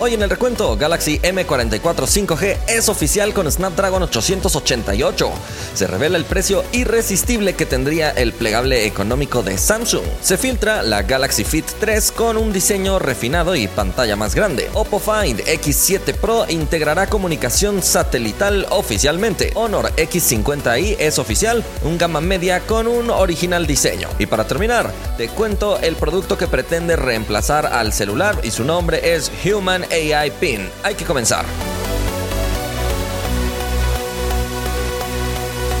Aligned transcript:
Hoy 0.00 0.14
en 0.14 0.22
el 0.22 0.30
recuento, 0.30 0.76
Galaxy 0.76 1.18
M44 1.18 1.82
5G 1.82 2.56
es 2.68 2.88
oficial 2.88 3.34
con 3.34 3.50
Snapdragon 3.50 4.04
888. 4.04 5.28
Se 5.74 5.88
revela 5.88 6.16
el 6.16 6.24
precio 6.24 6.62
irresistible 6.70 7.54
que 7.54 7.66
tendría 7.66 8.10
el 8.10 8.32
plegable 8.32 8.86
económico 8.86 9.42
de 9.42 9.58
Samsung. 9.58 10.04
Se 10.22 10.38
filtra 10.38 10.84
la 10.84 11.02
Galaxy 11.02 11.42
Fit 11.42 11.66
3 11.80 12.12
con 12.12 12.36
un 12.36 12.52
diseño 12.52 13.00
refinado 13.00 13.56
y 13.56 13.66
pantalla 13.66 14.14
más 14.14 14.36
grande. 14.36 14.70
Oppo 14.72 15.00
Find 15.00 15.40
X7 15.40 16.14
Pro 16.14 16.46
integrará 16.48 17.08
comunicación 17.08 17.82
satelital 17.82 18.68
oficialmente. 18.70 19.50
Honor 19.56 19.90
X50i 19.96 20.94
es 21.00 21.18
oficial, 21.18 21.64
un 21.82 21.98
gama 21.98 22.20
media 22.20 22.60
con 22.60 22.86
un 22.86 23.10
original 23.10 23.66
diseño. 23.66 24.08
Y 24.20 24.26
para 24.26 24.46
terminar, 24.46 24.92
te 25.16 25.26
cuento 25.26 25.76
el 25.80 25.96
producto 25.96 26.38
que 26.38 26.46
pretende 26.46 26.94
reemplazar 26.94 27.66
al 27.66 27.92
celular 27.92 28.38
y 28.44 28.52
su 28.52 28.62
nombre 28.62 29.16
es 29.16 29.32
Human 29.44 29.87
AI 29.90 30.30
PIN. 30.30 30.68
Hay 30.82 30.94
que 30.94 31.04
comenzar. 31.04 31.44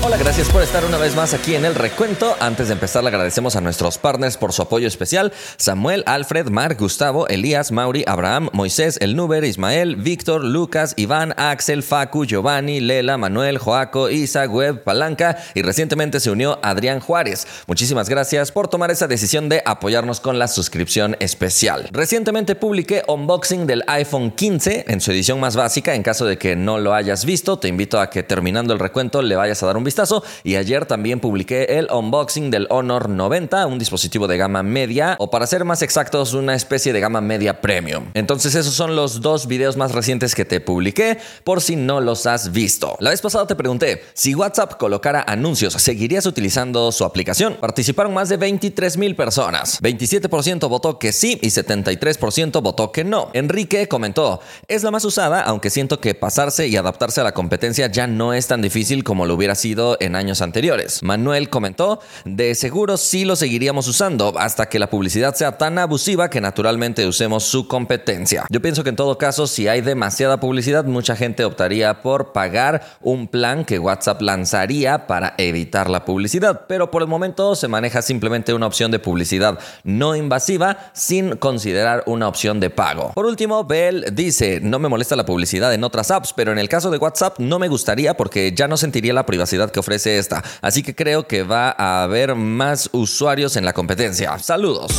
Hola, 0.08 0.16
gracias 0.16 0.48
por 0.48 0.62
estar 0.62 0.86
una 0.86 0.96
vez 0.96 1.14
más 1.14 1.34
aquí 1.34 1.54
en 1.54 1.66
el 1.66 1.74
recuento. 1.74 2.34
Antes 2.40 2.68
de 2.68 2.72
empezar, 2.72 3.02
le 3.02 3.10
agradecemos 3.10 3.56
a 3.56 3.60
nuestros 3.60 3.98
partners 3.98 4.38
por 4.38 4.54
su 4.54 4.62
apoyo 4.62 4.88
especial: 4.88 5.34
Samuel, 5.58 6.02
Alfred, 6.06 6.48
Mark, 6.48 6.78
Gustavo, 6.80 7.28
Elías, 7.28 7.72
Mauri, 7.72 8.04
Abraham, 8.06 8.48
Moisés, 8.54 8.96
El 9.02 9.16
Nuber, 9.16 9.44
Ismael, 9.44 9.96
Víctor, 9.96 10.44
Lucas, 10.44 10.94
Iván, 10.96 11.34
Axel, 11.36 11.82
Facu, 11.82 12.24
Giovanni, 12.24 12.80
Lela, 12.80 13.18
Manuel, 13.18 13.58
Joaco, 13.58 14.08
Isa, 14.08 14.46
Web, 14.46 14.82
Palanca 14.82 15.36
y 15.52 15.60
recientemente 15.60 16.20
se 16.20 16.30
unió 16.30 16.58
Adrián 16.62 17.00
Juárez. 17.00 17.46
Muchísimas 17.66 18.08
gracias 18.08 18.50
por 18.50 18.68
tomar 18.68 18.90
esa 18.90 19.08
decisión 19.08 19.50
de 19.50 19.62
apoyarnos 19.66 20.20
con 20.20 20.38
la 20.38 20.48
suscripción 20.48 21.18
especial. 21.20 21.86
Recientemente 21.92 22.54
publiqué 22.54 23.02
unboxing 23.08 23.66
del 23.66 23.84
iPhone 23.86 24.30
15 24.30 24.86
en 24.88 25.02
su 25.02 25.10
edición 25.12 25.38
más 25.38 25.54
básica. 25.54 25.94
En 25.94 26.02
caso 26.02 26.24
de 26.24 26.38
que 26.38 26.56
no 26.56 26.78
lo 26.78 26.94
hayas 26.94 27.26
visto, 27.26 27.58
te 27.58 27.68
invito 27.68 28.00
a 28.00 28.08
que 28.08 28.22
terminando 28.22 28.72
el 28.72 28.78
recuento 28.78 29.20
le 29.20 29.36
vayas 29.36 29.62
a 29.62 29.66
dar 29.66 29.76
un 29.76 29.84
vistazo 29.84 29.97
y 30.44 30.54
ayer 30.54 30.86
también 30.86 31.18
publiqué 31.18 31.78
el 31.78 31.88
unboxing 31.90 32.50
del 32.50 32.68
Honor 32.70 33.08
90, 33.08 33.66
un 33.66 33.78
dispositivo 33.78 34.28
de 34.28 34.36
gama 34.36 34.62
media 34.62 35.16
o 35.18 35.30
para 35.30 35.46
ser 35.46 35.64
más 35.64 35.82
exactos 35.82 36.34
una 36.34 36.54
especie 36.54 36.92
de 36.92 37.00
gama 37.00 37.20
media 37.20 37.60
premium. 37.60 38.10
Entonces 38.14 38.54
esos 38.54 38.74
son 38.74 38.94
los 38.94 39.20
dos 39.20 39.48
videos 39.48 39.76
más 39.76 39.92
recientes 39.92 40.34
que 40.34 40.44
te 40.44 40.60
publiqué 40.60 41.18
por 41.42 41.60
si 41.60 41.74
no 41.74 42.00
los 42.00 42.26
has 42.26 42.52
visto. 42.52 42.96
La 43.00 43.10
vez 43.10 43.20
pasada 43.20 43.46
te 43.46 43.56
pregunté 43.56 44.04
si 44.14 44.34
WhatsApp 44.34 44.76
colocara 44.78 45.24
anuncios, 45.26 45.72
¿seguirías 45.74 46.26
utilizando 46.26 46.92
su 46.92 47.04
aplicación? 47.04 47.56
Participaron 47.60 48.14
más 48.14 48.28
de 48.28 48.36
23 48.36 48.96
mil 48.98 49.16
personas. 49.16 49.82
27% 49.82 50.68
votó 50.68 50.98
que 50.98 51.12
sí 51.12 51.38
y 51.42 51.48
73% 51.48 52.62
votó 52.62 52.92
que 52.92 53.02
no. 53.02 53.30
Enrique 53.32 53.88
comentó, 53.88 54.40
es 54.68 54.84
la 54.84 54.92
más 54.92 55.04
usada, 55.04 55.40
aunque 55.42 55.70
siento 55.70 55.98
que 55.98 56.14
pasarse 56.14 56.68
y 56.68 56.76
adaptarse 56.76 57.20
a 57.20 57.24
la 57.24 57.32
competencia 57.32 57.88
ya 57.90 58.06
no 58.06 58.34
es 58.34 58.46
tan 58.46 58.62
difícil 58.62 59.04
como 59.04 59.26
lo 59.26 59.34
hubiera 59.34 59.54
sido 59.54 59.87
en 60.00 60.16
años 60.16 60.42
anteriores. 60.42 61.02
Manuel 61.02 61.48
comentó, 61.48 62.00
de 62.24 62.54
seguro 62.54 62.96
sí 62.96 63.24
lo 63.24 63.36
seguiríamos 63.36 63.88
usando 63.88 64.34
hasta 64.38 64.66
que 64.66 64.78
la 64.78 64.90
publicidad 64.90 65.34
sea 65.34 65.56
tan 65.56 65.78
abusiva 65.78 66.28
que 66.28 66.40
naturalmente 66.40 67.06
usemos 67.06 67.44
su 67.44 67.68
competencia. 67.68 68.44
Yo 68.50 68.60
pienso 68.60 68.82
que 68.84 68.90
en 68.90 68.96
todo 68.96 69.18
caso, 69.18 69.46
si 69.46 69.68
hay 69.68 69.80
demasiada 69.80 70.40
publicidad, 70.40 70.84
mucha 70.84 71.16
gente 71.16 71.44
optaría 71.44 72.02
por 72.02 72.32
pagar 72.32 72.82
un 73.00 73.28
plan 73.28 73.64
que 73.64 73.78
WhatsApp 73.78 74.20
lanzaría 74.22 75.06
para 75.06 75.34
evitar 75.38 75.88
la 75.88 76.04
publicidad, 76.04 76.66
pero 76.68 76.90
por 76.90 77.02
el 77.02 77.08
momento 77.08 77.54
se 77.54 77.68
maneja 77.68 78.02
simplemente 78.02 78.54
una 78.54 78.66
opción 78.66 78.90
de 78.90 78.98
publicidad 78.98 79.58
no 79.84 80.16
invasiva 80.16 80.90
sin 80.92 81.36
considerar 81.36 82.02
una 82.06 82.28
opción 82.28 82.60
de 82.60 82.70
pago. 82.70 83.12
Por 83.14 83.26
último, 83.26 83.64
Bell 83.64 84.06
dice, 84.12 84.60
no 84.62 84.78
me 84.78 84.88
molesta 84.88 85.16
la 85.16 85.24
publicidad 85.24 85.72
en 85.72 85.84
otras 85.84 86.10
apps, 86.10 86.32
pero 86.32 86.52
en 86.52 86.58
el 86.58 86.68
caso 86.68 86.90
de 86.90 86.98
WhatsApp 86.98 87.38
no 87.38 87.58
me 87.58 87.68
gustaría 87.68 88.16
porque 88.16 88.52
ya 88.52 88.68
no 88.68 88.76
sentiría 88.76 89.12
la 89.12 89.26
privacidad 89.26 89.70
que 89.70 89.77
ofrece 89.78 90.18
esta. 90.18 90.42
Así 90.60 90.82
que 90.82 90.94
creo 90.94 91.26
que 91.26 91.42
va 91.42 91.74
a 91.76 92.02
haber 92.02 92.34
más 92.34 92.90
usuarios 92.92 93.56
en 93.56 93.64
la 93.64 93.72
competencia. 93.72 94.38
Saludos. 94.38 94.92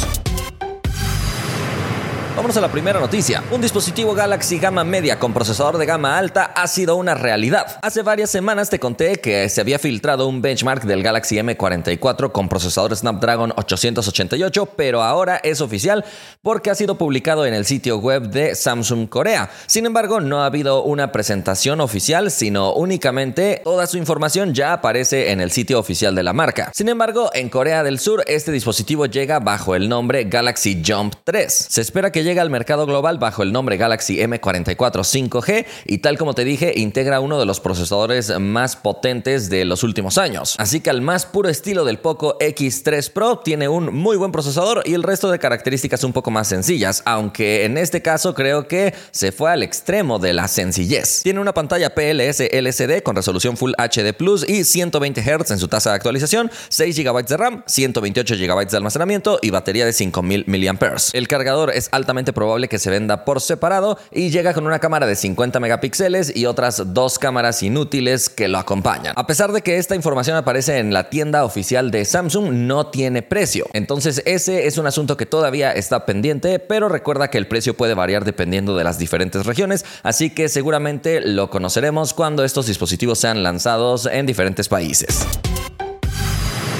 Vamos 2.39 2.55
a 2.55 2.61
la 2.61 2.71
primera 2.71 3.01
noticia. 3.01 3.43
Un 3.51 3.59
dispositivo 3.59 4.13
Galaxy 4.13 4.59
gama 4.59 4.85
media 4.85 5.19
con 5.19 5.33
procesador 5.33 5.77
de 5.77 5.85
gama 5.85 6.17
alta 6.17 6.45
ha 6.55 6.67
sido 6.67 6.95
una 6.95 7.13
realidad. 7.13 7.79
Hace 7.81 8.01
varias 8.01 8.29
semanas 8.29 8.69
te 8.69 8.79
conté 8.79 9.17
que 9.17 9.49
se 9.49 9.59
había 9.59 9.77
filtrado 9.77 10.25
un 10.25 10.41
benchmark 10.41 10.85
del 10.85 11.03
Galaxy 11.03 11.35
M44 11.35 12.31
con 12.31 12.47
procesador 12.47 12.95
Snapdragon 12.95 13.51
888, 13.57 14.67
pero 14.77 15.03
ahora 15.03 15.41
es 15.43 15.59
oficial 15.59 16.05
porque 16.41 16.69
ha 16.69 16.75
sido 16.75 16.97
publicado 16.97 17.45
en 17.45 17.53
el 17.53 17.65
sitio 17.65 17.97
web 17.97 18.29
de 18.29 18.55
Samsung 18.55 19.09
Corea. 19.09 19.49
Sin 19.65 19.85
embargo, 19.85 20.21
no 20.21 20.41
ha 20.41 20.45
habido 20.45 20.83
una 20.83 21.11
presentación 21.11 21.81
oficial, 21.81 22.31
sino 22.31 22.71
únicamente 22.71 23.59
toda 23.65 23.85
su 23.85 23.97
información 23.97 24.53
ya 24.53 24.71
aparece 24.71 25.31
en 25.31 25.41
el 25.41 25.51
sitio 25.51 25.77
oficial 25.77 26.15
de 26.15 26.23
la 26.23 26.31
marca. 26.31 26.71
Sin 26.73 26.87
embargo, 26.87 27.31
en 27.33 27.49
Corea 27.49 27.83
del 27.83 27.99
Sur 27.99 28.23
este 28.27 28.53
dispositivo 28.53 29.07
llega 29.07 29.41
bajo 29.41 29.75
el 29.75 29.89
nombre 29.89 30.23
Galaxy 30.23 30.81
Jump 30.87 31.15
3. 31.25 31.67
Se 31.69 31.81
espera 31.81 32.13
que 32.13 32.28
llega 32.29 32.43
al 32.43 32.51
mercado 32.51 32.85
global 32.85 33.17
bajo 33.17 33.41
el 33.41 33.51
nombre 33.51 33.75
Galaxy 33.75 34.19
M44 34.19 34.75
5G 34.77 35.65
y 35.87 35.97
tal 35.97 36.15
como 36.19 36.35
te 36.35 36.43
dije, 36.43 36.73
integra 36.75 37.21
uno 37.21 37.39
de 37.39 37.47
los 37.47 37.59
procesadores 37.59 38.37
más 38.39 38.75
potentes 38.75 39.49
de 39.49 39.65
los 39.65 39.81
últimos 39.81 40.19
años. 40.19 40.53
Así 40.59 40.79
que 40.79 40.91
al 40.91 41.01
más 41.01 41.25
puro 41.25 41.49
estilo 41.49 41.85
del 41.85 41.97
Poco 41.97 42.37
X3 42.37 43.11
Pro, 43.11 43.39
tiene 43.39 43.67
un 43.67 43.95
muy 43.95 44.15
buen 44.15 44.31
procesador 44.31 44.83
y 44.85 44.93
el 44.93 45.01
resto 45.01 45.31
de 45.31 45.39
características 45.39 46.03
un 46.03 46.13
poco 46.13 46.29
más 46.29 46.47
sencillas, 46.47 47.01
aunque 47.05 47.65
en 47.65 47.79
este 47.79 48.03
caso 48.03 48.35
creo 48.35 48.67
que 48.67 48.93
se 49.09 49.31
fue 49.31 49.51
al 49.51 49.63
extremo 49.63 50.19
de 50.19 50.33
la 50.33 50.47
sencillez. 50.47 51.23
Tiene 51.23 51.39
una 51.39 51.55
pantalla 51.55 51.95
PLS 51.95 52.41
LCD 52.41 53.01
con 53.01 53.15
resolución 53.15 53.57
Full 53.57 53.73
HD 53.75 54.13
Plus 54.13 54.47
y 54.47 54.65
120 54.65 55.23
Hz 55.23 55.49
en 55.49 55.57
su 55.57 55.67
tasa 55.67 55.89
de 55.89 55.95
actualización, 55.95 56.51
6 56.69 56.95
GB 56.95 57.25
de 57.25 57.37
RAM, 57.37 57.63
128 57.65 58.35
GB 58.35 58.69
de 58.69 58.77
almacenamiento 58.77 59.39
y 59.41 59.49
batería 59.49 59.87
de 59.87 59.93
5000 59.93 60.45
mAh. 60.47 60.95
El 61.13 61.27
cargador 61.27 61.71
es 61.73 61.89
altamente 62.09 62.33
probable 62.33 62.67
que 62.67 62.79
se 62.79 62.89
venda 62.89 63.23
por 63.23 63.39
separado 63.39 63.99
y 64.11 64.31
llega 64.31 64.55
con 64.55 64.65
una 64.65 64.79
cámara 64.79 65.05
de 65.05 65.15
50 65.15 65.59
megapíxeles 65.59 66.35
y 66.35 66.47
otras 66.47 66.81
dos 66.93 67.19
cámaras 67.19 67.61
inútiles 67.61 68.29
que 68.29 68.47
lo 68.47 68.57
acompañan. 68.57 69.13
A 69.15 69.27
pesar 69.27 69.51
de 69.51 69.61
que 69.61 69.77
esta 69.77 69.95
información 69.95 70.35
aparece 70.35 70.79
en 70.79 70.91
la 70.91 71.11
tienda 71.11 71.45
oficial 71.45 71.91
de 71.91 72.03
Samsung, 72.05 72.51
no 72.51 72.87
tiene 72.87 73.21
precio. 73.21 73.67
Entonces 73.73 74.23
ese 74.25 74.65
es 74.65 74.79
un 74.79 74.87
asunto 74.87 75.17
que 75.17 75.27
todavía 75.27 75.71
está 75.71 76.07
pendiente, 76.07 76.57
pero 76.57 76.89
recuerda 76.89 77.29
que 77.29 77.37
el 77.37 77.47
precio 77.47 77.77
puede 77.77 77.93
variar 77.93 78.25
dependiendo 78.25 78.75
de 78.75 78.83
las 78.83 78.97
diferentes 78.97 79.45
regiones, 79.45 79.85
así 80.01 80.31
que 80.31 80.49
seguramente 80.49 81.21
lo 81.21 81.51
conoceremos 81.51 82.15
cuando 82.15 82.43
estos 82.43 82.65
dispositivos 82.65 83.19
sean 83.19 83.43
lanzados 83.43 84.07
en 84.07 84.25
diferentes 84.25 84.67
países. 84.67 85.27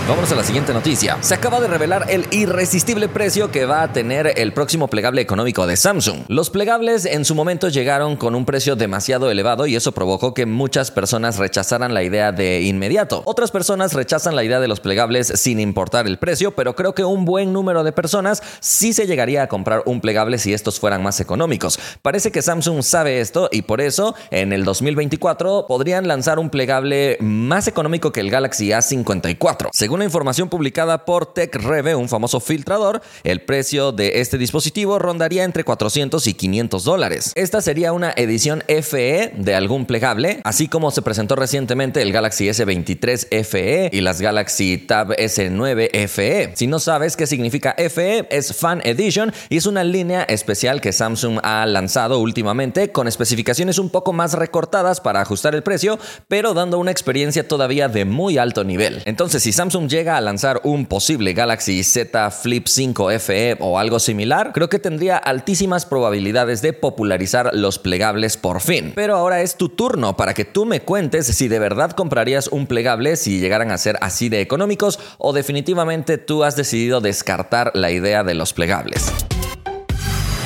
Vamos 0.10 0.32
a 0.32 0.36
la 0.36 0.44
siguiente 0.44 0.74
noticia. 0.74 1.20
Se 1.22 1.36
acaba 1.36 1.60
de 1.60 1.68
revelar 1.68 2.08
el 2.10 2.26
irresistible 2.32 3.08
precio 3.10 3.52
que 3.52 3.66
va 3.66 3.84
a 3.84 3.94
tener 3.94 4.34
el 4.38 4.54
próximo 4.54 4.88
plegable 4.88 5.22
económico 5.22 5.68
de 5.68 5.78
Samsung. 5.78 6.22
Los 6.28 6.50
plegables 6.50 7.06
en 7.06 7.26
su 7.26 7.36
momento 7.36 7.70
llegaron 7.70 8.16
con 8.16 8.34
un 8.34 8.44
precio 8.44 8.76
demasiado 8.76 9.30
elevado 9.30 9.68
y 9.68 9.76
eso 9.76 9.92
provocó 9.92 10.34
que 10.34 10.48
muchas 10.48 10.90
personas 10.90 11.38
rechazaran 11.38 11.94
la 11.94 12.02
idea 12.02 12.32
de 12.32 12.62
inmediato. 12.62 13.22
Otras 13.26 13.52
personas 13.52 13.94
rechazan 13.94 14.36
la 14.36 14.44
idea 14.44 14.60
de 14.60 14.68
los 14.68 14.80
plegables 14.80 15.28
sin 15.36 15.60
importar 15.60 16.08
el 16.08 16.18
precio, 16.18 16.56
pero 16.56 16.76
creo 16.76 16.96
que 16.96 17.04
un 17.04 17.24
buen 17.24 17.54
número 17.54 17.84
de 17.84 17.92
personas 17.92 18.42
sí 18.62 18.94
se 18.94 19.06
llegaría 19.06 19.44
a 19.44 19.48
comprar 19.48 19.84
un 19.86 20.02
plegable 20.02 20.40
si 20.40 20.56
estos 20.56 20.80
fueran 20.80 21.04
más 21.04 21.20
económicos. 21.20 21.80
Parece 22.02 22.32
que 22.32 22.42
Samsung 22.42 22.82
sabe 22.82 23.20
esto 23.22 23.48
y 23.52 23.62
por 23.62 23.80
eso 23.80 24.16
en 24.32 24.54
el 24.54 24.64
2024 24.64 25.68
podrían 25.68 26.08
lanzar 26.08 26.40
un 26.40 26.50
plegable 26.50 27.18
más 27.20 27.68
económico 27.68 28.12
que 28.12 28.22
el 28.22 28.32
Galaxy 28.32 28.70
A54. 28.70 29.70
Según 29.72 29.99
una 30.00 30.06
información 30.06 30.48
publicada 30.48 31.04
por 31.04 31.34
TechReve, 31.34 31.94
un 31.94 32.08
famoso 32.08 32.40
filtrador, 32.40 33.02
el 33.26 33.42
precio 33.42 33.92
de 33.92 34.22
este 34.22 34.38
dispositivo 34.38 34.98
rondaría 34.98 35.44
entre 35.44 35.66
400 35.66 36.26
y 36.26 36.36
500 36.36 36.86
dólares. 36.86 37.34
Esta 37.36 37.62
sería 37.62 37.92
una 37.92 38.14
edición 38.16 38.64
FE 38.66 39.34
de 39.36 39.56
algún 39.56 39.86
plegable, 39.86 40.40
así 40.46 40.70
como 40.70 40.90
se 40.92 41.02
presentó 41.02 41.36
recientemente 41.36 42.02
el 42.02 42.14
Galaxy 42.14 42.48
S23 42.48 43.44
FE 43.44 43.90
y 43.92 44.00
las 44.00 44.22
Galaxy 44.22 44.78
Tab 44.78 45.10
S9 45.18 46.08
FE. 46.08 46.54
Si 46.56 46.68
no 46.68 46.80
sabes 46.80 47.18
qué 47.18 47.28
significa 47.28 47.76
FE, 47.78 48.26
es 48.30 48.56
Fan 48.56 48.80
Edition 48.86 49.34
y 49.50 49.58
es 49.58 49.66
una 49.66 49.84
línea 49.84 50.24
especial 50.24 50.80
que 50.80 50.94
Samsung 50.94 51.40
ha 51.44 51.66
lanzado 51.66 52.20
últimamente 52.20 52.94
con 52.94 53.10
especificaciones 53.10 53.80
un 53.80 53.90
poco 53.90 54.14
más 54.14 54.32
recortadas 54.32 55.02
para 55.02 55.20
ajustar 55.20 55.56
el 55.56 55.64
precio, 55.64 56.00
pero 56.30 56.54
dando 56.54 56.80
una 56.80 56.92
experiencia 56.92 57.46
todavía 57.46 57.90
de 57.90 58.06
muy 58.06 58.38
alto 58.38 58.64
nivel. 58.64 59.02
Entonces, 59.04 59.44
si 59.44 59.52
Samsung 59.52 59.89
llega 59.90 60.16
a 60.16 60.22
lanzar 60.22 60.62
un 60.64 60.86
posible 60.86 61.34
Galaxy 61.34 61.84
Z 61.84 62.32
Flip 62.32 62.68
5 62.68 63.12
FE 63.20 63.58
o 63.60 63.80
algo 63.80 64.00
similar, 64.00 64.52
creo 64.54 64.70
que 64.70 64.80
tendría 64.80 65.18
altísimas 65.18 65.86
probabilidades 65.86 66.62
de 66.62 66.74
popularizar 66.74 67.52
los 67.54 67.80
plegables 67.80 68.38
por 68.38 68.62
fin. 68.62 68.94
Pero 68.96 69.18
ahora 69.18 69.42
es 69.42 69.56
tu 69.56 69.70
turno 69.70 70.16
para 70.16 70.34
que 70.34 70.46
tú 70.46 70.66
me 70.66 70.82
cuentes 70.82 71.28
si 71.28 71.48
de 71.48 71.60
verdad 71.60 71.92
comprarías 71.92 72.48
un 72.48 72.68
plegable 72.68 73.16
si 73.16 73.40
llegaran 73.40 73.72
a 73.72 73.78
ser 73.78 73.98
así 74.02 74.30
de 74.30 74.42
económicos 74.42 75.00
o 75.18 75.34
definitivamente 75.34 76.18
tú 76.18 76.44
has 76.44 76.56
decidido 76.56 77.02
descartar 77.02 77.72
la 77.74 77.92
idea 77.92 78.24
de 78.24 78.36
los 78.36 78.54
plegables. 78.54 79.12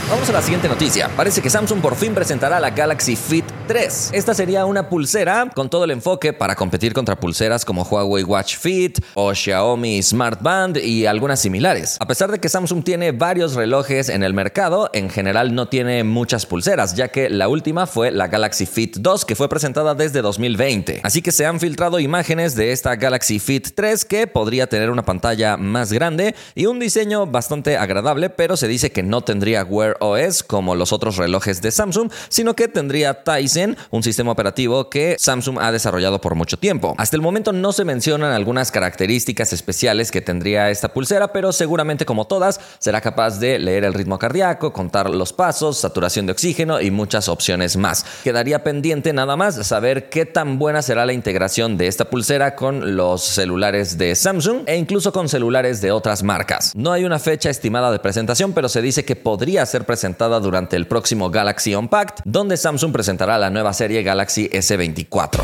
Vamos 0.10 0.30
a 0.30 0.34
la 0.34 0.42
siguiente 0.42 0.68
noticia. 0.68 1.10
Parece 1.16 1.42
que 1.42 1.50
Samsung 1.50 1.82
por 1.82 1.96
fin 1.96 2.14
presentará 2.14 2.60
la 2.60 2.70
Galaxy 2.70 3.16
Fit 3.16 3.46
3. 3.68 4.12
Esta 4.14 4.34
sería 4.34 4.66
una 4.66 4.90
pulsera 4.90 5.50
con 5.56 5.70
todo 5.70 5.86
el 5.86 5.92
enfoque 5.92 6.34
para 6.34 6.56
competir 6.56 6.94
contra 6.94 7.16
pulseras 7.16 7.66
como 7.66 7.84
Huawei 7.84 8.24
Watch 8.24 8.58
Fit 8.58 9.00
o 9.16 9.34
Xiaomi 9.34 10.04
Smart 10.04 10.42
Band 10.42 10.78
y 10.78 11.06
algunas 11.06 11.40
similares. 11.40 11.98
A 12.00 12.06
pesar 12.06 12.30
de 12.32 12.40
que 12.40 12.50
Samsung 12.50 12.84
tiene 12.84 13.12
varios 13.12 13.56
relojes 13.56 14.10
en 14.10 14.24
el 14.24 14.34
mercado, 14.34 14.90
en 14.94 15.10
general 15.10 15.56
no 15.56 15.70
tiene 15.70 16.04
muchas 16.04 16.46
pulseras, 16.46 16.96
ya 16.96 17.08
que 17.08 17.30
la 17.30 17.48
última 17.48 17.88
fue 17.88 18.12
la 18.12 18.28
Galaxy 18.28 18.66
Fit 18.66 18.98
2 18.98 19.26
que 19.26 19.36
fue 19.36 19.50
presentada 19.50 19.96
desde 19.96 20.22
2020. 20.22 21.00
Así 21.04 21.22
que 21.22 21.32
se 21.32 21.46
han 21.46 21.60
filtrado 21.60 22.00
imágenes 22.00 22.56
de 22.56 22.72
esta 22.72 22.96
Galaxy 22.98 23.40
Fit 23.40 23.70
3 23.74 24.06
que 24.06 24.28
podría 24.28 24.68
tener 24.68 24.90
una 24.90 25.06
pantalla 25.06 25.58
más 25.58 25.94
grande 25.94 26.36
y 26.56 26.66
un 26.66 26.80
diseño 26.80 27.26
bastante 27.26 27.78
agradable, 27.78 28.30
pero 28.30 28.58
se 28.58 28.68
dice 28.68 28.92
que 28.92 29.02
no 29.02 29.22
tendría 29.22 29.64
Wear 29.64 29.93
OS 30.00 30.44
como 30.44 30.76
los 30.76 30.94
otros 30.94 31.18
relojes 31.18 31.62
de 31.62 31.72
Samsung, 31.72 32.12
sino 32.30 32.56
que 32.56 32.68
tendría 32.68 33.24
Tizen, 33.24 33.78
un 33.92 34.04
sistema 34.04 34.32
operativo 34.32 34.90
que 34.90 35.16
Samsung 35.20 35.60
ha 35.60 35.72
desarrollado 35.72 36.22
por 36.22 36.36
mucho 36.36 36.58
tiempo. 36.58 36.96
Hasta 36.98 37.16
el 37.16 37.22
momento 37.22 37.54
no 37.54 37.72
se 37.72 37.86
mencionan 37.86 38.32
algunas 38.32 38.72
características 38.72 39.54
especiales 39.54 40.12
que 40.12 40.22
tendría 40.22 40.70
esta 40.70 40.94
pulsera, 40.94 41.32
pero 41.32 41.52
seguramente 41.52 42.06
como 42.06 42.26
todas 42.26 42.60
será 42.80 43.02
capaz 43.02 43.40
de 43.40 43.60
leer 43.60 43.84
el 43.84 43.94
ritmo 43.94 44.20
cardíaco, 44.20 44.74
contar 44.74 45.10
los 45.10 45.34
pasos, 45.34 45.78
saturación 45.78 46.26
de 46.26 46.32
oxígeno 46.32 46.82
y 46.82 46.92
muchas 46.92 47.30
opciones 47.30 47.78
más. 47.78 48.06
Quedaría 48.24 48.64
pendiente 48.64 49.14
nada 49.14 49.36
más 49.36 49.66
saber 49.66 50.10
qué 50.10 50.26
tan 50.26 50.60
buena 50.60 50.82
será 50.82 51.06
la 51.06 51.14
integración 51.14 51.78
de 51.78 51.88
esta 51.88 52.06
pulsera 52.06 52.56
con 52.56 52.96
los 52.96 53.22
celulares 53.24 53.98
de 53.98 54.16
Samsung 54.16 54.64
e 54.66 54.78
incluso 54.78 55.12
con 55.12 55.30
celulares 55.30 55.82
de 55.82 55.92
otras 55.92 56.24
marcas. 56.24 56.74
No 56.76 56.92
hay 56.92 57.06
una 57.06 57.20
fecha 57.20 57.50
estimada 57.50 57.92
de 57.92 58.00
presentación, 58.00 58.54
pero 58.54 58.70
se 58.70 58.82
dice 58.82 59.06
que 59.06 59.16
podría 59.16 59.66
ser 59.66 59.83
presentada 59.84 60.40
durante 60.40 60.76
el 60.76 60.88
próximo 60.88 61.30
Galaxy 61.30 61.76
Unpacked, 61.76 62.24
donde 62.26 62.58
Samsung 62.58 62.92
presentará 62.92 63.38
la 63.38 63.50
nueva 63.50 63.74
serie 63.74 64.04
Galaxy 64.04 64.50
S24. 64.50 65.42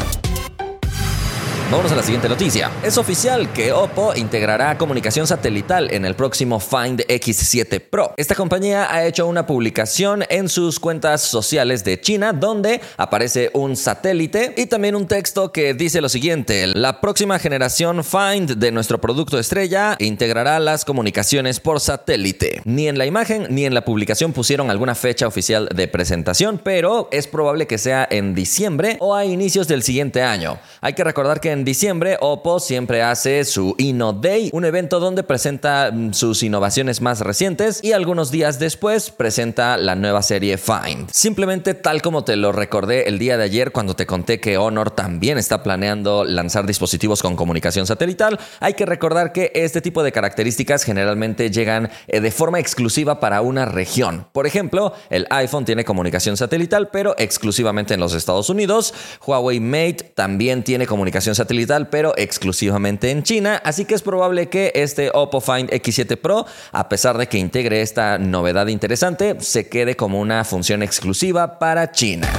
Vamos 1.71 1.91
a 1.91 1.95
la 1.95 2.01
siguiente 2.01 2.27
noticia. 2.27 2.71
Es 2.83 2.97
oficial 2.97 3.53
que 3.53 3.71
Oppo 3.71 4.15
integrará 4.15 4.75
comunicación 4.75 5.27
satelital 5.27 5.93
en 5.93 6.03
el 6.03 6.15
próximo 6.15 6.59
Find 6.59 7.01
X7 7.01 7.79
Pro. 7.79 8.15
Esta 8.17 8.33
compañía 8.33 8.91
ha 8.91 9.05
hecho 9.05 9.27
una 9.27 9.45
publicación 9.45 10.25
en 10.31 10.49
sus 10.49 10.79
cuentas 10.79 11.21
sociales 11.21 11.83
de 11.83 12.01
China 12.01 12.33
donde 12.33 12.81
aparece 12.97 13.51
un 13.53 13.75
satélite 13.75 14.55
y 14.57 14.65
también 14.65 14.95
un 14.95 15.05
texto 15.05 15.51
que 15.51 15.75
dice 15.75 16.01
lo 16.01 16.09
siguiente. 16.09 16.65
La 16.65 17.01
próxima 17.01 17.37
generación 17.37 18.03
Find 18.03 18.55
de 18.55 18.71
nuestro 18.71 18.99
producto 18.99 19.37
estrella 19.37 19.95
integrará 19.99 20.59
las 20.59 20.85
comunicaciones 20.85 21.59
por 21.59 21.79
satélite. 21.79 22.63
Ni 22.65 22.87
en 22.87 22.97
la 22.97 23.05
imagen 23.05 23.45
ni 23.51 23.65
en 23.65 23.75
la 23.75 23.85
publicación 23.85 24.33
pusieron 24.33 24.71
alguna 24.71 24.95
fecha 24.95 25.27
oficial 25.27 25.69
de 25.71 25.87
presentación, 25.87 26.59
pero 26.63 27.09
es 27.11 27.27
probable 27.27 27.67
que 27.67 27.77
sea 27.77 28.07
en 28.09 28.33
diciembre 28.33 28.97
o 28.99 29.13
a 29.13 29.23
inicios 29.23 29.67
del 29.67 29.83
siguiente 29.83 30.23
año. 30.23 30.57
Hay 30.81 30.93
que 30.93 31.03
recordar 31.03 31.39
que 31.39 31.58
en 31.58 31.58
diciembre, 31.65 32.17
Oppo 32.21 32.59
siempre 32.59 33.01
hace 33.01 33.43
su 33.45 33.75
Inno 33.77 34.13
Day, 34.13 34.49
un 34.53 34.65
evento 34.65 34.99
donde 34.99 35.23
presenta 35.23 35.91
mm, 35.91 36.13
sus 36.13 36.43
innovaciones 36.43 37.01
más 37.01 37.21
recientes 37.21 37.79
y 37.83 37.93
algunos 37.93 38.31
días 38.31 38.59
después 38.59 39.11
presenta 39.11 39.77
la 39.77 39.95
nueva 39.95 40.21
serie 40.21 40.57
Find. 40.57 41.09
Simplemente 41.11 41.73
tal 41.73 42.01
como 42.01 42.23
te 42.23 42.35
lo 42.35 42.51
recordé 42.51 43.07
el 43.07 43.19
día 43.19 43.37
de 43.37 43.43
ayer 43.43 43.71
cuando 43.71 43.95
te 43.95 44.05
conté 44.05 44.39
que 44.39 44.57
Honor 44.57 44.91
también 44.91 45.37
está 45.37 45.63
planeando 45.63 46.23
lanzar 46.23 46.65
dispositivos 46.65 47.21
con 47.21 47.35
comunicación 47.35 47.87
satelital, 47.87 48.39
hay 48.59 48.73
que 48.73 48.85
recordar 48.85 49.31
que 49.31 49.51
este 49.55 49.81
tipo 49.81 50.03
de 50.03 50.11
características 50.11 50.83
generalmente 50.83 51.51
llegan 51.51 51.89
eh, 52.07 52.21
de 52.21 52.31
forma 52.31 52.59
exclusiva 52.59 53.19
para 53.19 53.41
una 53.41 53.65
región. 53.65 54.27
Por 54.31 54.47
ejemplo, 54.47 54.93
el 55.09 55.27
iPhone 55.29 55.65
tiene 55.65 55.85
comunicación 55.85 56.37
satelital, 56.37 56.89
pero 56.89 57.15
exclusivamente 57.17 57.93
en 57.93 57.99
los 57.99 58.13
Estados 58.13 58.49
Unidos. 58.49 58.93
Huawei 59.25 59.59
Mate 59.59 60.11
también 60.15 60.63
tiene 60.63 60.87
comunicación 60.87 61.35
pero 61.89 62.13
exclusivamente 62.17 63.11
en 63.11 63.23
China, 63.23 63.61
así 63.63 63.85
que 63.85 63.95
es 63.95 64.01
probable 64.01 64.49
que 64.49 64.71
este 64.75 65.11
Oppo 65.13 65.41
Find 65.41 65.69
X7 65.69 66.17
Pro, 66.17 66.45
a 66.71 66.89
pesar 66.89 67.17
de 67.17 67.27
que 67.27 67.37
integre 67.37 67.81
esta 67.81 68.17
novedad 68.17 68.67
interesante, 68.67 69.35
se 69.39 69.67
quede 69.67 69.95
como 69.95 70.19
una 70.19 70.43
función 70.43 70.83
exclusiva 70.83 71.59
para 71.59 71.91
China. 71.91 72.29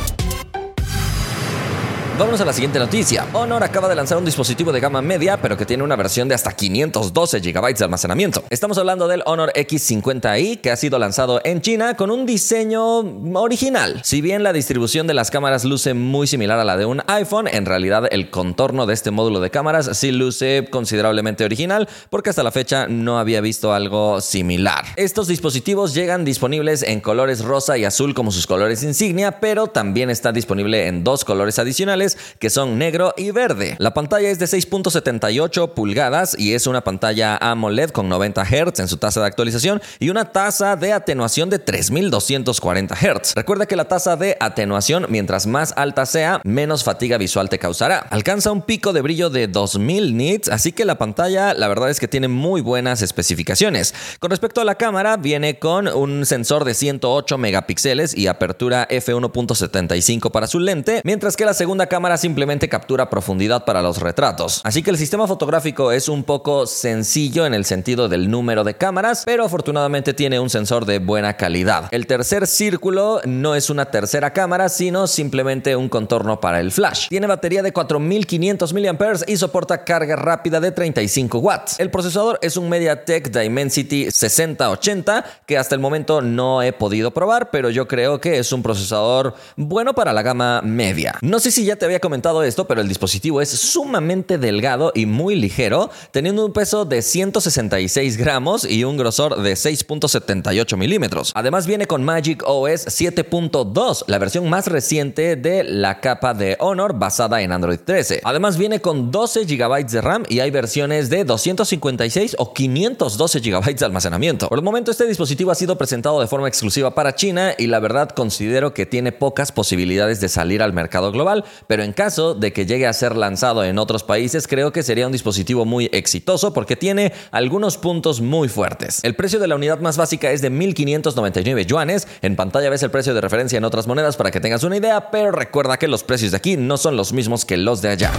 Vamos 2.20 2.38
a 2.38 2.44
la 2.44 2.52
siguiente 2.52 2.78
noticia. 2.78 3.26
Honor 3.32 3.64
acaba 3.64 3.88
de 3.88 3.94
lanzar 3.94 4.18
un 4.18 4.26
dispositivo 4.26 4.72
de 4.72 4.78
gama 4.78 5.00
media, 5.00 5.40
pero 5.40 5.56
que 5.56 5.64
tiene 5.64 5.82
una 5.82 5.96
versión 5.96 6.28
de 6.28 6.34
hasta 6.34 6.52
512 6.52 7.40
GB 7.40 7.74
de 7.74 7.84
almacenamiento. 7.84 8.44
Estamos 8.50 8.76
hablando 8.76 9.08
del 9.08 9.22
Honor 9.24 9.50
X50i, 9.54 10.60
que 10.60 10.70
ha 10.70 10.76
sido 10.76 10.98
lanzado 10.98 11.40
en 11.44 11.62
China 11.62 11.94
con 11.94 12.10
un 12.10 12.26
diseño 12.26 12.98
original. 13.40 14.02
Si 14.04 14.20
bien 14.20 14.42
la 14.42 14.52
distribución 14.52 15.06
de 15.06 15.14
las 15.14 15.30
cámaras 15.30 15.64
luce 15.64 15.94
muy 15.94 16.26
similar 16.26 16.60
a 16.60 16.64
la 16.64 16.76
de 16.76 16.84
un 16.84 17.00
iPhone, 17.06 17.48
en 17.48 17.64
realidad 17.64 18.06
el 18.10 18.28
contorno 18.28 18.84
de 18.84 18.92
este 18.92 19.10
módulo 19.10 19.40
de 19.40 19.48
cámaras 19.48 19.96
sí 19.96 20.12
luce 20.12 20.68
considerablemente 20.70 21.46
original, 21.46 21.88
porque 22.10 22.28
hasta 22.28 22.42
la 22.42 22.52
fecha 22.52 22.86
no 22.86 23.18
había 23.18 23.40
visto 23.40 23.72
algo 23.72 24.20
similar. 24.20 24.84
Estos 24.96 25.26
dispositivos 25.26 25.94
llegan 25.94 26.26
disponibles 26.26 26.82
en 26.82 27.00
colores 27.00 27.42
rosa 27.42 27.78
y 27.78 27.86
azul 27.86 28.12
como 28.12 28.30
sus 28.30 28.46
colores 28.46 28.82
insignia, 28.82 29.40
pero 29.40 29.68
también 29.68 30.10
está 30.10 30.32
disponible 30.32 30.86
en 30.86 31.02
dos 31.02 31.24
colores 31.24 31.58
adicionales 31.58 32.09
que 32.38 32.50
son 32.50 32.78
negro 32.78 33.14
y 33.16 33.30
verde. 33.30 33.76
La 33.78 33.94
pantalla 33.94 34.28
es 34.28 34.38
de 34.38 34.46
6.78 34.46 35.74
pulgadas 35.74 36.36
y 36.38 36.54
es 36.54 36.66
una 36.66 36.82
pantalla 36.82 37.36
AMOLED 37.36 37.90
con 37.90 38.08
90 38.08 38.44
Hz 38.44 38.80
en 38.80 38.88
su 38.88 38.96
tasa 38.96 39.20
de 39.20 39.26
actualización 39.26 39.80
y 39.98 40.10
una 40.10 40.32
tasa 40.32 40.76
de 40.76 40.92
atenuación 40.92 41.50
de 41.50 41.58
3240 41.58 42.94
Hz. 42.94 43.34
Recuerda 43.34 43.66
que 43.66 43.76
la 43.76 43.86
tasa 43.86 44.16
de 44.16 44.36
atenuación, 44.40 45.06
mientras 45.08 45.46
más 45.46 45.72
alta 45.76 46.06
sea, 46.06 46.40
menos 46.44 46.84
fatiga 46.84 47.18
visual 47.18 47.48
te 47.48 47.58
causará. 47.58 47.98
Alcanza 48.10 48.52
un 48.52 48.62
pico 48.62 48.92
de 48.92 49.02
brillo 49.02 49.30
de 49.30 49.48
2000 49.48 50.16
nits, 50.16 50.48
así 50.48 50.72
que 50.72 50.84
la 50.84 50.98
pantalla 50.98 51.54
la 51.54 51.68
verdad 51.68 51.90
es 51.90 52.00
que 52.00 52.08
tiene 52.08 52.28
muy 52.28 52.60
buenas 52.60 53.02
especificaciones. 53.02 53.94
Con 54.18 54.30
respecto 54.30 54.60
a 54.60 54.64
la 54.64 54.74
cámara, 54.74 55.16
viene 55.16 55.58
con 55.58 55.88
un 55.88 56.26
sensor 56.26 56.64
de 56.64 56.74
108 56.74 57.38
megapíxeles 57.38 58.16
y 58.16 58.26
apertura 58.26 58.88
f1.75 58.88 60.30
para 60.30 60.46
su 60.46 60.58
lente, 60.58 61.00
mientras 61.04 61.36
que 61.36 61.44
la 61.44 61.54
segunda 61.54 61.86
cámara 61.86 61.99
simplemente 62.16 62.68
captura 62.68 63.08
profundidad 63.10 63.64
para 63.64 63.82
los 63.82 63.98
retratos. 63.98 64.60
Así 64.64 64.82
que 64.82 64.90
el 64.90 64.98
sistema 64.98 65.26
fotográfico 65.26 65.92
es 65.92 66.08
un 66.08 66.24
poco 66.24 66.66
sencillo 66.66 67.46
en 67.46 67.54
el 67.54 67.64
sentido 67.64 68.08
del 68.08 68.30
número 68.30 68.64
de 68.64 68.74
cámaras, 68.74 69.22
pero 69.24 69.44
afortunadamente 69.44 70.14
tiene 70.14 70.40
un 70.40 70.50
sensor 70.50 70.86
de 70.86 70.98
buena 70.98 71.36
calidad. 71.36 71.88
El 71.90 72.06
tercer 72.06 72.46
círculo 72.46 73.20
no 73.24 73.54
es 73.54 73.70
una 73.70 73.86
tercera 73.86 74.32
cámara, 74.32 74.68
sino 74.68 75.06
simplemente 75.06 75.76
un 75.76 75.88
contorno 75.88 76.40
para 76.40 76.60
el 76.60 76.72
flash. 76.72 77.08
Tiene 77.08 77.26
batería 77.26 77.62
de 77.62 77.72
4500 77.72 78.72
mAh 78.72 78.80
y 79.26 79.36
soporta 79.36 79.84
carga 79.84 80.16
rápida 80.16 80.60
de 80.60 80.72
35 80.72 81.38
watts. 81.38 81.78
El 81.78 81.90
procesador 81.90 82.38
es 82.42 82.56
un 82.56 82.68
MediaTek 82.68 83.30
Dimensity 83.30 84.10
6080 84.10 85.24
que 85.46 85.58
hasta 85.58 85.74
el 85.74 85.80
momento 85.80 86.20
no 86.20 86.62
he 86.62 86.72
podido 86.72 87.10
probar, 87.10 87.50
pero 87.50 87.70
yo 87.70 87.86
creo 87.86 88.20
que 88.20 88.38
es 88.38 88.52
un 88.52 88.62
procesador 88.62 89.34
bueno 89.56 89.94
para 89.94 90.12
la 90.12 90.22
gama 90.22 90.62
media. 90.62 91.16
No 91.20 91.40
sé 91.40 91.50
si 91.50 91.64
ya 91.64 91.76
te 91.76 91.86
había 91.90 92.00
comentado 92.00 92.44
esto, 92.44 92.68
pero 92.68 92.80
el 92.80 92.88
dispositivo 92.88 93.40
es 93.40 93.48
sumamente 93.48 94.38
delgado 94.38 94.92
y 94.94 95.06
muy 95.06 95.34
ligero, 95.34 95.90
teniendo 96.12 96.46
un 96.46 96.52
peso 96.52 96.84
de 96.84 97.02
166 97.02 98.16
gramos 98.16 98.64
y 98.64 98.84
un 98.84 98.96
grosor 98.96 99.42
de 99.42 99.54
6.78 99.54 100.76
milímetros. 100.76 101.32
Además 101.34 101.66
viene 101.66 101.86
con 101.86 102.04
Magic 102.04 102.44
OS 102.46 102.86
7.2, 102.86 104.04
la 104.06 104.18
versión 104.18 104.48
más 104.48 104.68
reciente 104.68 105.34
de 105.34 105.64
la 105.64 106.00
capa 106.00 106.32
de 106.32 106.56
Honor 106.60 106.96
basada 106.96 107.42
en 107.42 107.50
Android 107.50 107.80
13. 107.84 108.20
Además 108.22 108.56
viene 108.56 108.80
con 108.80 109.10
12 109.10 109.46
GB 109.46 109.86
de 109.86 110.00
RAM 110.00 110.22
y 110.28 110.38
hay 110.38 110.52
versiones 110.52 111.10
de 111.10 111.24
256 111.24 112.36
o 112.38 112.54
512 112.54 113.40
GB 113.40 113.74
de 113.74 113.84
almacenamiento. 113.84 114.48
Por 114.48 114.58
el 114.58 114.64
momento 114.64 114.92
este 114.92 115.08
dispositivo 115.08 115.50
ha 115.50 115.56
sido 115.56 115.76
presentado 115.76 116.20
de 116.20 116.28
forma 116.28 116.46
exclusiva 116.46 116.94
para 116.94 117.16
China 117.16 117.54
y 117.58 117.66
la 117.66 117.80
verdad 117.80 118.10
considero 118.10 118.74
que 118.74 118.86
tiene 118.86 119.10
pocas 119.10 119.50
posibilidades 119.50 120.20
de 120.20 120.28
salir 120.28 120.62
al 120.62 120.72
mercado 120.72 121.10
global, 121.10 121.44
pero 121.70 121.84
en 121.84 121.92
caso 121.92 122.34
de 122.34 122.52
que 122.52 122.66
llegue 122.66 122.88
a 122.88 122.92
ser 122.92 123.14
lanzado 123.14 123.62
en 123.62 123.78
otros 123.78 124.02
países, 124.02 124.48
creo 124.48 124.72
que 124.72 124.82
sería 124.82 125.06
un 125.06 125.12
dispositivo 125.12 125.64
muy 125.64 125.88
exitoso 125.92 126.52
porque 126.52 126.74
tiene 126.74 127.12
algunos 127.30 127.78
puntos 127.78 128.20
muy 128.20 128.48
fuertes. 128.48 128.98
El 129.04 129.14
precio 129.14 129.38
de 129.38 129.46
la 129.46 129.54
unidad 129.54 129.78
más 129.78 129.96
básica 129.96 130.32
es 130.32 130.42
de 130.42 130.50
1.599 130.50 131.66
yuanes. 131.66 132.08
En 132.22 132.34
pantalla 132.34 132.70
ves 132.70 132.82
el 132.82 132.90
precio 132.90 133.14
de 133.14 133.20
referencia 133.20 133.56
en 133.56 133.62
otras 133.62 133.86
monedas 133.86 134.16
para 134.16 134.32
que 134.32 134.40
tengas 134.40 134.64
una 134.64 134.78
idea, 134.78 135.12
pero 135.12 135.30
recuerda 135.30 135.78
que 135.78 135.86
los 135.86 136.02
precios 136.02 136.32
de 136.32 136.38
aquí 136.38 136.56
no 136.56 136.76
son 136.76 136.96
los 136.96 137.12
mismos 137.12 137.44
que 137.44 137.56
los 137.56 137.80
de 137.82 137.90
allá. 137.90 138.10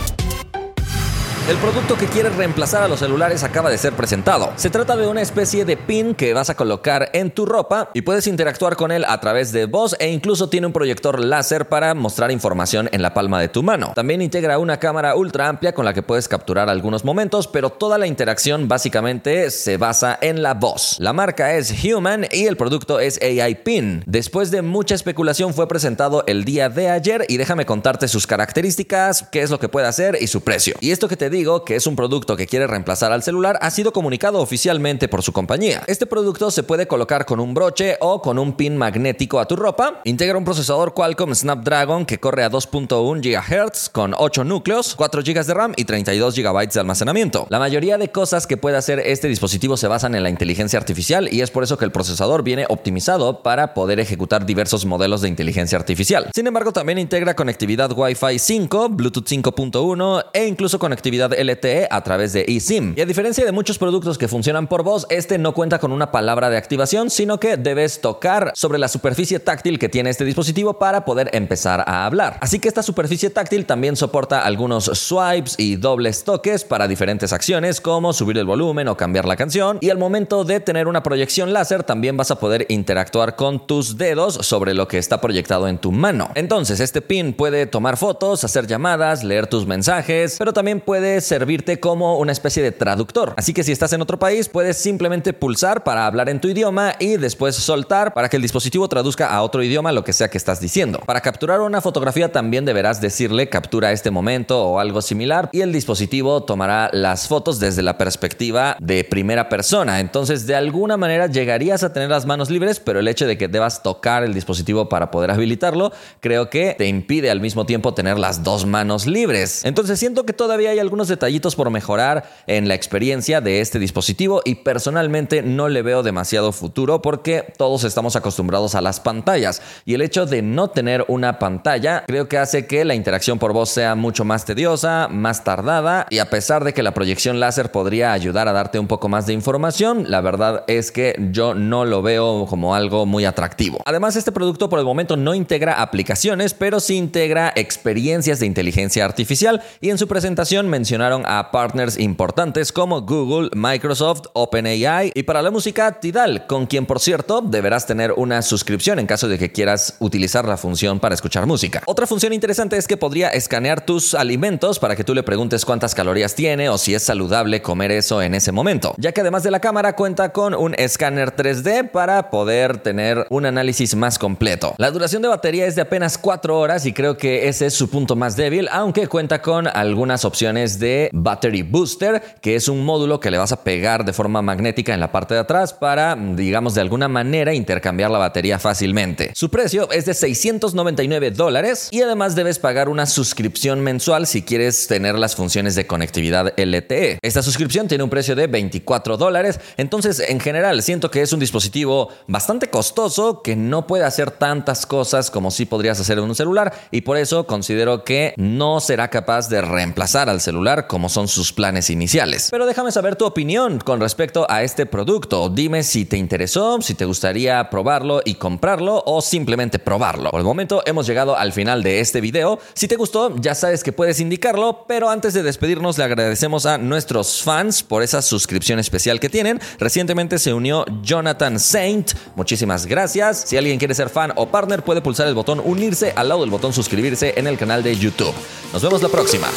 El 1.52 1.58
producto 1.58 1.98
que 1.98 2.06
quiere 2.06 2.30
reemplazar 2.30 2.82
a 2.82 2.88
los 2.88 3.00
celulares 3.00 3.44
acaba 3.44 3.70
de 3.70 3.78
ser 3.78 3.92
presentado. 3.92 4.54
Se 4.56 4.70
trata 4.70 4.96
de 4.96 5.06
una 5.06 5.22
especie 5.22 5.66
de 5.66 5.76
pin 5.76 6.16
que 6.16 6.34
vas 6.34 6.50
a 6.50 6.56
colocar 6.56 7.10
en 7.12 7.30
tu 7.30 7.46
ropa 7.46 7.90
y 7.94 8.04
puedes 8.04 8.26
interactuar 8.28 8.78
con 8.78 8.90
él 8.90 9.04
a 9.06 9.20
través 9.20 9.52
de 9.52 9.66
voz 9.66 9.98
e 10.00 10.10
incluso 10.10 10.48
tiene 10.48 10.68
un 10.68 10.72
proyector 10.72 11.20
láser 11.20 11.68
para 11.68 11.94
mostrar 11.94 12.32
información 12.32 12.88
en 12.94 13.02
la 13.02 13.14
palma 13.14 13.42
de 13.42 13.50
tu 13.50 13.64
mano. 13.64 13.92
También 13.96 14.22
integra 14.22 14.60
una 14.60 14.78
cámara 14.78 15.14
ultra 15.18 15.50
amplia 15.50 15.74
con 15.74 15.84
la 15.84 15.94
que 15.94 16.02
puedes 16.02 16.30
capturar 16.30 16.70
algunos 16.70 17.04
momentos, 17.04 17.50
pero 17.50 17.70
toda 17.70 17.98
la 17.98 18.08
interacción 18.08 18.70
básicamente 18.70 19.52
se 19.52 19.76
basa 19.76 20.18
en 20.22 20.42
la 20.44 20.54
voz. 20.54 20.96
La 21.00 21.12
marca 21.12 21.54
es 21.58 21.84
Human 21.84 22.28
y 22.32 22.46
el 22.46 22.56
producto 22.56 23.02
es 23.02 23.20
AI 23.22 23.56
Pin. 23.56 24.04
Después 24.06 24.52
de 24.52 24.62
mucha 24.62 24.96
especulación 24.96 25.54
fue 25.54 25.68
presentado 25.68 26.24
el 26.28 26.46
día 26.46 26.70
de 26.70 26.90
ayer 26.90 27.26
y 27.28 27.36
déjame 27.36 27.66
contarte 27.66 28.08
sus 28.08 28.26
características, 28.26 29.28
qué 29.34 29.42
es 29.42 29.50
lo 29.50 29.60
que 29.60 29.68
puede 29.68 29.88
hacer 29.88 30.18
y 30.22 30.28
su 30.28 30.40
precio. 30.40 30.76
Y 30.80 30.92
esto 30.92 31.10
que 31.10 31.18
te 31.18 31.30
digo, 31.30 31.41
que 31.42 31.76
es 31.76 31.88
un 31.88 31.96
producto 31.96 32.36
que 32.36 32.46
quiere 32.46 32.68
reemplazar 32.68 33.12
al 33.12 33.24
celular, 33.24 33.58
ha 33.62 33.72
sido 33.72 33.92
comunicado 33.92 34.40
oficialmente 34.40 35.08
por 35.08 35.24
su 35.24 35.34
compañía. 35.34 35.84
Este 35.88 36.06
producto 36.06 36.52
se 36.52 36.64
puede 36.64 36.88
colocar 36.88 37.26
con 37.26 37.40
un 37.40 37.54
broche 37.54 37.98
o 38.00 38.22
con 38.22 38.38
un 38.38 38.54
pin 38.54 38.78
magnético 38.78 39.40
a 39.40 39.46
tu 39.46 39.56
ropa. 39.56 40.02
Integra 40.04 40.38
un 40.38 40.46
procesador 40.46 40.94
Qualcomm 40.94 41.34
Snapdragon 41.34 42.06
que 42.06 42.20
corre 42.20 42.44
a 42.44 42.52
2.1 42.52 43.22
GHz 43.22 43.90
con 43.90 44.14
8 44.16 44.44
núcleos, 44.44 44.96
4 44.96 45.22
GB 45.24 45.46
de 45.46 45.54
RAM 45.54 45.74
y 45.76 45.86
32 45.86 46.36
GB 46.36 46.70
de 46.72 46.80
almacenamiento. 46.80 47.48
La 47.50 47.60
mayoría 47.60 47.98
de 47.98 48.12
cosas 48.12 48.48
que 48.48 48.58
puede 48.58 48.78
hacer 48.78 49.00
este 49.00 49.28
dispositivo 49.28 49.78
se 49.78 49.88
basan 49.88 50.16
en 50.16 50.24
la 50.24 50.30
inteligencia 50.30 50.80
artificial 50.80 51.28
y 51.32 51.42
es 51.42 51.52
por 51.52 51.64
eso 51.64 51.78
que 51.78 51.86
el 51.86 51.92
procesador 51.92 52.44
viene 52.44 52.66
optimizado 52.70 53.42
para 53.44 53.74
poder 53.74 54.00
ejecutar 54.00 54.46
diversos 54.46 54.86
modelos 54.86 55.22
de 55.22 55.28
inteligencia 55.28 55.78
artificial. 55.78 56.30
Sin 56.34 56.48
embargo, 56.48 56.72
también 56.72 56.98
integra 56.98 57.36
conectividad 57.36 57.92
Wi-Fi 57.96 58.40
5, 58.40 58.90
Bluetooth 58.90 59.28
5.1 59.28 60.26
e 60.34 60.48
incluso 60.48 60.80
conectividad 60.80 61.21
LTE 61.30 61.88
a 61.90 62.04
través 62.04 62.34
de 62.34 62.46
eSIM. 62.48 62.94
Y 62.98 63.02
a 63.02 63.06
diferencia 63.06 63.46
de 63.46 63.52
muchos 63.52 63.78
productos 63.78 64.18
que 64.18 64.28
funcionan 64.28 64.68
por 64.68 64.84
voz, 64.84 65.06
este 65.10 65.38
no 65.38 65.54
cuenta 65.54 65.80
con 65.80 65.92
una 65.92 66.12
palabra 66.12 66.50
de 66.50 66.58
activación, 66.58 67.10
sino 67.10 67.40
que 67.40 67.58
debes 67.58 68.02
tocar 68.02 68.52
sobre 68.56 68.80
la 68.80 68.88
superficie 68.88 69.40
táctil 69.40 69.80
que 69.80 69.90
tiene 69.90 70.10
este 70.10 70.26
dispositivo 70.26 70.80
para 70.80 71.06
poder 71.06 71.30
empezar 71.34 71.84
a 71.86 72.06
hablar. 72.06 72.38
Así 72.42 72.60
que 72.60 72.68
esta 72.68 72.84
superficie 72.84 73.30
táctil 73.30 73.66
también 73.66 73.96
soporta 73.96 74.46
algunos 74.46 74.86
swipes 74.86 75.56
y 75.58 75.76
dobles 75.76 76.24
toques 76.24 76.64
para 76.64 76.88
diferentes 76.88 77.34
acciones 77.34 77.82
como 77.82 78.14
subir 78.14 78.38
el 78.38 78.46
volumen 78.46 78.88
o 78.88 78.98
cambiar 78.98 79.26
la 79.26 79.36
canción. 79.36 79.78
Y 79.82 79.90
al 79.90 79.98
momento 79.98 80.44
de 80.44 80.60
tener 80.60 80.88
una 80.88 81.04
proyección 81.04 81.54
láser 81.54 81.84
también 81.84 82.18
vas 82.18 82.32
a 82.32 82.40
poder 82.40 82.66
interactuar 82.70 83.36
con 83.36 83.68
tus 83.68 83.98
dedos 83.98 84.36
sobre 84.36 84.74
lo 84.74 84.88
que 84.88 84.98
está 84.98 85.22
proyectado 85.22 85.68
en 85.68 85.78
tu 85.78 85.92
mano. 85.92 86.30
Entonces 86.36 86.80
este 86.80 87.02
pin 87.02 87.34
puede 87.34 87.66
tomar 87.66 87.98
fotos, 87.98 88.44
hacer 88.44 88.68
llamadas, 88.68 89.24
leer 89.24 89.48
tus 89.48 89.66
mensajes, 89.68 90.38
pero 90.38 90.54
también 90.54 90.80
puede 90.80 91.11
servirte 91.20 91.80
como 91.80 92.18
una 92.18 92.32
especie 92.32 92.64
de 92.64 92.72
traductor. 92.72 93.34
Así 93.36 93.54
que 93.54 93.64
si 93.64 93.74
estás 93.74 93.92
en 93.92 94.02
otro 94.02 94.20
país 94.20 94.48
puedes 94.48 94.78
simplemente 94.78 95.34
pulsar 95.34 95.84
para 95.84 96.06
hablar 96.06 96.30
en 96.30 96.40
tu 96.40 96.48
idioma 96.48 96.94
y 97.00 97.18
después 97.18 97.56
soltar 97.56 98.14
para 98.14 98.30
que 98.30 98.38
el 98.38 98.42
dispositivo 98.42 98.88
traduzca 98.88 99.34
a 99.34 99.42
otro 99.42 99.64
idioma 99.64 99.92
lo 99.92 100.04
que 100.04 100.14
sea 100.14 100.30
que 100.30 100.38
estás 100.38 100.62
diciendo. 100.62 101.00
Para 101.06 101.22
capturar 101.22 101.60
una 101.62 101.82
fotografía 101.82 102.32
también 102.32 102.64
deberás 102.64 103.02
decirle 103.02 103.50
captura 103.50 103.92
este 103.92 104.12
momento 104.12 104.64
o 104.64 104.80
algo 104.80 105.02
similar 105.02 105.50
y 105.52 105.62
el 105.62 105.74
dispositivo 105.74 106.44
tomará 106.44 106.90
las 106.94 107.28
fotos 107.28 107.60
desde 107.60 107.82
la 107.82 107.98
perspectiva 107.98 108.78
de 108.80 109.04
primera 109.04 109.50
persona. 109.50 110.00
Entonces 110.00 110.48
de 110.48 110.56
alguna 110.56 110.98
manera 110.98 111.28
llegarías 111.28 111.84
a 111.84 111.92
tener 111.92 112.10
las 112.10 112.26
manos 112.26 112.50
libres, 112.50 112.80
pero 112.80 113.00
el 113.00 113.08
hecho 113.08 113.26
de 113.26 113.38
que 113.38 113.48
debas 113.48 113.82
tocar 113.84 114.24
el 114.24 114.34
dispositivo 114.34 114.90
para 114.90 115.12
poder 115.12 115.32
habilitarlo, 115.32 115.92
creo 116.20 116.50
que 116.50 116.76
te 116.78 116.88
impide 116.88 117.32
al 117.32 117.42
mismo 117.42 117.66
tiempo 117.66 117.94
tener 117.94 118.20
las 118.20 118.44
dos 118.44 118.66
manos 118.66 119.08
libres. 119.08 119.66
Entonces 119.66 120.00
siento 120.00 120.26
que 120.26 120.34
todavía 120.34 120.72
hay 120.72 120.80
algunos 120.80 121.01
detallitos 121.08 121.56
por 121.56 121.70
mejorar 121.70 122.30
en 122.48 122.68
la 122.68 122.76
experiencia 122.76 123.42
de 123.42 123.62
este 123.62 123.80
dispositivo 123.80 124.42
y 124.46 124.56
personalmente 124.56 125.42
no 125.42 125.70
le 125.70 125.82
veo 125.82 126.04
demasiado 126.04 126.52
futuro 126.52 127.02
porque 127.02 127.54
todos 127.58 127.84
estamos 127.84 128.16
acostumbrados 128.16 128.76
a 128.76 128.82
las 128.82 129.00
pantallas 129.00 129.62
y 129.86 129.94
el 129.94 130.02
hecho 130.02 130.26
de 130.26 130.42
no 130.42 130.70
tener 130.70 131.06
una 131.08 131.40
pantalla 131.40 132.04
creo 132.08 132.28
que 132.28 132.38
hace 132.38 132.68
que 132.68 132.86
la 132.86 132.96
interacción 132.96 133.40
por 133.40 133.54
voz 133.54 133.70
sea 133.70 133.96
mucho 133.96 134.26
más 134.26 134.46
tediosa, 134.46 135.08
más 135.10 135.44
tardada 135.44 136.08
y 136.10 136.20
a 136.20 136.30
pesar 136.30 136.64
de 136.64 136.74
que 136.74 136.84
la 136.84 136.94
proyección 136.94 137.40
láser 137.40 137.72
podría 137.72 138.14
ayudar 138.14 138.48
a 138.48 138.54
darte 138.54 138.80
un 138.80 138.88
poco 138.88 139.10
más 139.10 139.26
de 139.26 139.34
información, 139.34 140.06
la 140.10 140.22
verdad 140.22 140.64
es 140.68 140.92
que 140.92 141.16
yo 141.32 141.54
no 141.54 141.86
lo 141.86 142.02
veo 142.02 142.46
como 142.48 142.76
algo 142.76 143.06
muy 143.06 143.26
atractivo. 143.26 143.80
Además, 143.86 144.16
este 144.16 144.32
producto 144.32 144.70
por 144.70 144.80
el 144.80 144.86
momento 144.86 145.18
no 145.18 145.34
integra 145.34 145.82
aplicaciones, 145.82 146.54
pero 146.54 146.80
sí 146.80 146.96
integra 146.96 147.52
experiencias 147.56 148.40
de 148.40 148.46
inteligencia 148.46 149.06
artificial 149.06 149.62
y 149.80 149.90
en 149.90 149.98
su 149.98 150.08
presentación 150.08 150.70
a 150.94 151.52
partners 151.52 151.98
importantes 151.98 152.74
como 152.74 153.02
Google, 153.02 153.50
Microsoft, 153.54 154.24
OpenAI 154.34 155.12
y 155.16 155.24
para 155.24 155.42
la 155.42 155.50
música 155.50 156.00
Tidal, 156.02 156.48
con 156.48 156.66
quien 156.66 156.86
por 156.86 157.00
cierto 157.00 157.40
deberás 157.42 157.88
tener 157.88 158.12
una 158.12 158.42
suscripción 158.42 159.00
en 159.00 159.08
caso 159.08 159.30
de 159.30 159.38
que 159.38 159.54
quieras 159.54 159.96
utilizar 160.00 160.46
la 160.46 160.58
función 160.58 161.00
para 161.00 161.16
escuchar 161.16 161.46
música. 161.46 161.82
Otra 161.86 162.08
función 162.08 162.34
interesante 162.34 162.76
es 162.76 162.88
que 162.88 162.98
podría 162.98 163.30
escanear 163.30 163.86
tus 163.86 164.14
alimentos 164.14 164.80
para 164.80 164.98
que 164.98 165.06
tú 165.06 165.16
le 165.16 165.24
preguntes 165.24 165.64
cuántas 165.64 165.96
calorías 165.96 166.36
tiene 166.36 166.68
o 166.68 166.78
si 166.78 166.94
es 166.94 167.04
saludable 167.04 167.62
comer 167.62 167.92
eso 167.92 168.22
en 168.22 168.36
ese 168.36 168.52
momento, 168.52 168.94
ya 168.98 169.14
que 169.14 169.22
además 169.22 169.44
de 169.44 169.52
la 169.52 169.62
cámara 169.62 169.96
cuenta 169.96 170.34
con 170.34 170.54
un 170.54 170.76
escáner 170.78 171.38
3D 171.38 171.90
para 171.92 172.30
poder 172.30 172.80
tener 172.80 173.28
un 173.30 173.46
análisis 173.46 173.96
más 173.96 174.20
completo. 174.20 174.76
La 174.78 174.92
duración 174.92 175.22
de 175.22 175.30
batería 175.30 175.68
es 175.68 175.76
de 175.76 175.84
apenas 175.84 176.18
4 176.18 176.60
horas 176.60 176.86
y 176.86 176.92
creo 176.92 177.16
que 177.16 177.48
ese 177.48 177.68
es 177.68 177.74
su 177.74 177.90
punto 177.90 178.18
más 178.18 178.36
débil, 178.36 178.68
aunque 178.74 179.08
cuenta 179.08 179.42
con 179.42 179.68
algunas 179.68 180.26
opciones 180.26 180.81
de 180.82 181.10
Battery 181.14 181.62
Booster, 181.62 182.22
que 182.42 182.56
es 182.56 182.68
un 182.68 182.84
módulo 182.84 183.22
que 183.22 183.32
le 183.32 183.38
vas 183.38 183.54
a 183.54 183.64
pegar 183.64 184.04
de 184.04 184.12
forma 184.12 184.42
magnética 184.42 184.94
en 184.94 185.00
la 185.00 185.14
parte 185.14 185.34
de 185.34 185.40
atrás 185.40 185.74
para, 185.74 186.18
digamos, 186.18 186.76
de 186.76 186.82
alguna 186.82 187.08
manera 187.08 187.54
intercambiar 187.54 188.12
la 188.12 188.18
batería 188.18 188.60
fácilmente. 188.60 189.32
Su 189.34 189.50
precio 189.50 189.90
es 189.92 190.06
de 190.06 190.14
699 190.14 191.32
dólares 191.32 191.88
y 191.92 192.02
además 192.02 192.36
debes 192.36 192.60
pagar 192.60 192.90
una 192.90 193.06
suscripción 193.06 193.80
mensual 193.80 194.28
si 194.28 194.42
quieres 194.42 194.88
tener 194.88 195.18
las 195.18 195.36
funciones 195.36 195.76
de 195.76 195.88
conectividad 195.88 196.54
LTE. 196.58 197.20
Esta 197.22 197.42
suscripción 197.42 197.88
tiene 197.88 198.04
un 198.04 198.10
precio 198.10 198.36
de 198.36 198.48
24 198.48 199.16
dólares, 199.16 199.60
entonces 199.78 200.20
en 200.20 200.40
general 200.40 200.82
siento 200.82 201.10
que 201.10 201.22
es 201.22 201.32
un 201.32 201.40
dispositivo 201.40 202.10
bastante 202.28 202.70
costoso 202.70 203.42
que 203.42 203.56
no 203.56 203.88
puede 203.88 204.04
hacer 204.04 204.32
tantas 204.32 204.86
cosas 204.86 205.30
como 205.30 205.52
si 205.52 205.66
podrías 205.66 206.00
hacer 206.00 206.18
en 206.18 206.24
un 206.24 206.36
celular 206.36 206.74
y 206.90 207.02
por 207.02 207.18
eso 207.18 207.46
considero 207.46 208.04
que 208.04 208.34
no 208.38 208.80
será 208.80 209.10
capaz 209.10 209.48
de 209.50 209.62
reemplazar 209.62 210.30
al 210.30 210.42
celular 210.42 210.71
como 210.88 211.10
son 211.10 211.28
sus 211.28 211.54
planes 211.54 211.90
iniciales. 211.90 212.50
Pero 212.52 212.66
déjame 212.66 212.92
saber 212.92 213.16
tu 213.16 213.26
opinión 213.26 213.80
con 213.80 214.00
respecto 214.00 214.46
a 214.50 214.64
este 214.64 214.86
producto. 214.86 215.50
Dime 215.50 215.84
si 215.84 216.06
te 216.06 216.18
interesó, 216.18 216.82
si 216.82 216.94
te 216.94 217.06
gustaría 217.06 217.70
probarlo 217.70 218.22
y 218.24 218.36
comprarlo 218.36 219.04
o 219.06 219.22
simplemente 219.22 219.80
probarlo. 219.80 220.32
Por 220.32 220.40
el 220.40 220.46
momento 220.46 220.82
hemos 220.86 221.08
llegado 221.08 221.38
al 221.38 221.54
final 221.54 221.84
de 221.84 222.00
este 222.00 222.22
video. 222.22 222.60
Si 222.74 222.88
te 222.88 222.96
gustó, 222.96 223.36
ya 223.38 223.56
sabes 223.56 223.84
que 223.84 223.92
puedes 223.92 224.20
indicarlo, 224.20 224.86
pero 224.88 225.10
antes 225.10 225.34
de 225.34 225.44
despedirnos 225.44 225.98
le 225.98 226.06
agradecemos 226.06 226.66
a 226.66 226.78
nuestros 226.78 227.42
fans 227.44 227.84
por 227.84 228.04
esa 228.04 228.22
suscripción 228.22 228.80
especial 228.80 229.20
que 229.20 229.30
tienen. 229.30 229.60
Recientemente 229.80 230.40
se 230.40 230.54
unió 230.54 230.86
Jonathan 231.02 231.60
Saint. 231.60 232.12
Muchísimas 232.36 232.86
gracias. 232.86 233.44
Si 233.48 233.58
alguien 233.58 233.78
quiere 233.78 233.96
ser 233.96 234.10
fan 234.10 234.32
o 234.36 234.48
partner, 234.48 234.84
puede 234.84 235.02
pulsar 235.02 235.28
el 235.28 235.36
botón 235.36 235.62
unirse 235.64 236.14
al 236.16 236.30
lado 236.30 236.42
del 236.42 236.50
botón 236.50 236.74
suscribirse 236.74 237.34
en 237.38 237.48
el 237.48 237.58
canal 237.58 237.84
de 237.84 237.96
YouTube. 237.96 238.34
Nos 238.74 238.82
vemos 238.82 239.02
la 239.02 239.10
próxima. 239.10 239.48